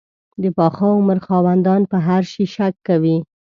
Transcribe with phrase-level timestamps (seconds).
[0.41, 3.17] د پاخه عمر خاوندان په هر شي شک کوي.